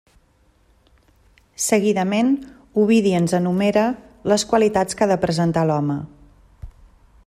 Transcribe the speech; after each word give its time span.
Seguidament 1.65 2.31
Ovidi 2.85 3.13
ens 3.19 3.37
enumera 3.41 3.85
les 4.33 4.49
qualitats 4.55 5.01
que 5.01 5.09
ha 5.09 5.13
de 5.13 5.23
presentar 5.29 5.69
l'home. 5.73 6.03